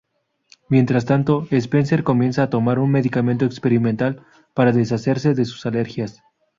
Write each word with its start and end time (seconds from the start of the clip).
Mientras 0.67 1.05
tanto, 1.05 1.45
Spencer 1.51 2.03
comienza 2.03 2.41
a 2.41 2.49
tomar 2.49 2.79
un 2.79 2.89
medicamento 2.89 3.45
experimental 3.45 4.25
para 4.55 4.71
deshacerse 4.71 5.35
de 5.35 5.45
sus 5.45 5.63
alergias. 5.67 6.23